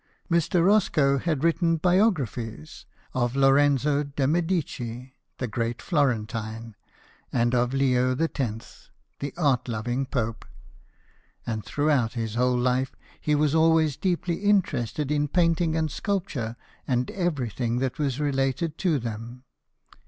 [0.31, 0.65] Mr.
[0.65, 6.75] Roscoe had written biographies of Lorenzo de Medici, the great Florentine,
[7.31, 10.43] and of Leo X., the art loving pope;
[11.45, 16.55] and throughout his whole life he was always deeply interested in painting and sculpture
[16.87, 19.43] and everything that related to them.